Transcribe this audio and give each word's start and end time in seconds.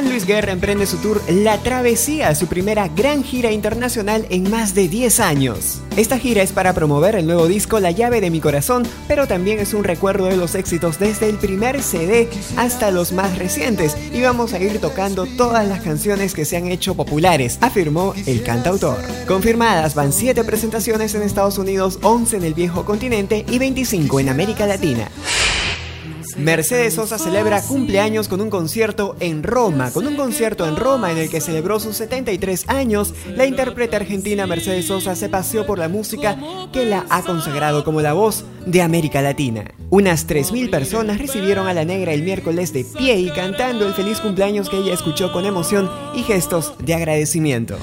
Juan 0.00 0.12
Luis 0.12 0.24
Guerra 0.24 0.52
emprende 0.52 0.86
su 0.86 0.96
tour 0.96 1.20
La 1.28 1.58
Travesía, 1.58 2.34
su 2.34 2.46
primera 2.46 2.88
gran 2.88 3.22
gira 3.22 3.52
internacional 3.52 4.24
en 4.30 4.48
más 4.48 4.74
de 4.74 4.88
10 4.88 5.20
años. 5.20 5.82
Esta 5.94 6.18
gira 6.18 6.42
es 6.42 6.52
para 6.52 6.72
promover 6.72 7.16
el 7.16 7.26
nuevo 7.26 7.46
disco 7.46 7.80
La 7.80 7.90
llave 7.90 8.22
de 8.22 8.30
mi 8.30 8.40
corazón, 8.40 8.84
pero 9.06 9.26
también 9.26 9.58
es 9.58 9.74
un 9.74 9.84
recuerdo 9.84 10.24
de 10.24 10.38
los 10.38 10.54
éxitos 10.54 10.98
desde 10.98 11.28
el 11.28 11.36
primer 11.36 11.82
CD 11.82 12.30
hasta 12.56 12.90
los 12.90 13.12
más 13.12 13.36
recientes 13.36 13.94
y 14.10 14.22
vamos 14.22 14.54
a 14.54 14.58
ir 14.58 14.80
tocando 14.80 15.26
todas 15.26 15.68
las 15.68 15.82
canciones 15.82 16.32
que 16.32 16.46
se 16.46 16.56
han 16.56 16.68
hecho 16.68 16.94
populares, 16.94 17.58
afirmó 17.60 18.14
el 18.24 18.42
cantautor. 18.42 18.96
Confirmadas 19.28 19.94
van 19.94 20.14
7 20.14 20.44
presentaciones 20.44 21.14
en 21.14 21.20
Estados 21.20 21.58
Unidos, 21.58 21.98
11 22.00 22.38
en 22.38 22.44
el 22.44 22.54
viejo 22.54 22.86
continente 22.86 23.44
y 23.50 23.58
25 23.58 24.20
en 24.20 24.30
América 24.30 24.66
Latina. 24.66 25.10
Mercedes 26.40 26.94
Sosa 26.94 27.18
celebra 27.18 27.60
cumpleaños 27.62 28.26
con 28.26 28.40
un 28.40 28.48
concierto 28.48 29.14
en 29.20 29.42
Roma. 29.42 29.90
Con 29.90 30.06
un 30.06 30.16
concierto 30.16 30.66
en 30.66 30.76
Roma 30.76 31.12
en 31.12 31.18
el 31.18 31.28
que 31.28 31.40
celebró 31.40 31.78
sus 31.78 31.96
73 31.96 32.64
años, 32.68 33.14
la 33.34 33.44
intérprete 33.44 33.96
argentina 33.96 34.46
Mercedes 34.46 34.86
Sosa 34.86 35.14
se 35.16 35.28
paseó 35.28 35.66
por 35.66 35.78
la 35.78 35.88
música 35.88 36.38
que 36.72 36.86
la 36.86 37.04
ha 37.10 37.22
consagrado 37.22 37.84
como 37.84 38.00
la 38.00 38.14
voz 38.14 38.44
de 38.64 38.80
América 38.80 39.20
Latina. 39.20 39.64
Unas 39.90 40.26
3.000 40.26 40.70
personas 40.70 41.18
recibieron 41.18 41.66
a 41.66 41.74
la 41.74 41.84
negra 41.84 42.12
el 42.12 42.22
miércoles 42.22 42.72
de 42.72 42.84
pie 42.84 43.18
y 43.18 43.30
cantando 43.30 43.86
el 43.86 43.94
feliz 43.94 44.20
cumpleaños 44.20 44.70
que 44.70 44.78
ella 44.78 44.94
escuchó 44.94 45.32
con 45.32 45.44
emoción 45.44 45.90
y 46.14 46.22
gestos 46.22 46.72
de 46.78 46.94
agradecimiento. 46.94 47.76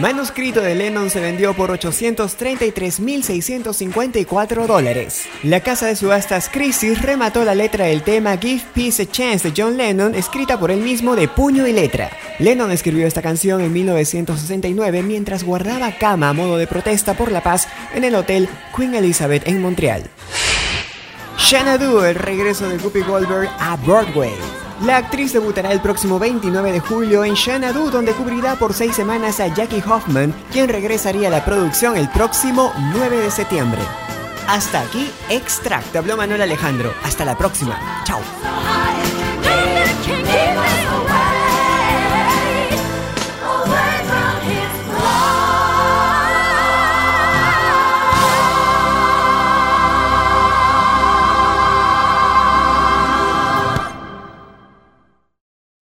Manuscrito 0.00 0.60
de 0.62 0.74
Lennon 0.74 1.10
se 1.10 1.20
vendió 1.20 1.52
por 1.52 1.68
833.654 1.78 4.66
dólares. 4.66 5.26
La 5.42 5.60
casa 5.60 5.88
de 5.88 5.94
subastas 5.94 6.48
Crisis 6.48 7.02
remató 7.02 7.44
la 7.44 7.54
letra 7.54 7.84
del 7.84 8.02
tema 8.02 8.38
Give 8.38 8.62
Peace 8.74 9.02
a 9.02 9.06
Chance 9.06 9.50
de 9.50 9.62
John 9.62 9.76
Lennon, 9.76 10.14
escrita 10.14 10.58
por 10.58 10.70
él 10.70 10.80
mismo 10.80 11.16
de 11.16 11.28
puño 11.28 11.66
y 11.66 11.74
letra. 11.74 12.08
Lennon 12.38 12.70
escribió 12.70 13.06
esta 13.06 13.20
canción 13.20 13.60
en 13.60 13.74
1969 13.74 15.02
mientras 15.02 15.44
guardaba 15.44 15.92
cama 15.92 16.30
a 16.30 16.32
modo 16.32 16.56
de 16.56 16.66
protesta 16.66 17.12
por 17.12 17.30
la 17.30 17.42
paz 17.42 17.68
en 17.94 18.04
el 18.04 18.14
hotel 18.14 18.48
Queen 18.74 18.94
Elizabeth 18.94 19.46
en 19.46 19.60
Montreal. 19.60 20.04
Xanadu, 21.36 22.04
el 22.04 22.14
regreso 22.14 22.70
de 22.70 22.78
Guppy 22.78 23.02
Goldberg 23.02 23.50
a 23.58 23.76
Broadway. 23.76 24.32
La 24.84 24.96
actriz 24.96 25.32
debutará 25.34 25.72
el 25.72 25.80
próximo 25.80 26.18
29 26.18 26.72
de 26.72 26.80
julio 26.80 27.22
en 27.24 27.36
Xanadu, 27.36 27.90
donde 27.90 28.12
cubrirá 28.12 28.56
por 28.56 28.72
seis 28.72 28.96
semanas 28.96 29.38
a 29.38 29.48
Jackie 29.48 29.82
Hoffman, 29.86 30.34
quien 30.50 30.68
regresaría 30.68 31.28
a 31.28 31.30
la 31.30 31.44
producción 31.44 31.96
el 31.96 32.08
próximo 32.08 32.72
9 32.94 33.18
de 33.18 33.30
septiembre. 33.30 33.80
Hasta 34.48 34.80
aquí, 34.80 35.10
Extract. 35.28 35.94
Habló 35.94 36.16
Manuel 36.16 36.42
Alejandro. 36.42 36.92
Hasta 37.04 37.24
la 37.24 37.36
próxima. 37.36 37.78
Chao. 38.04 38.20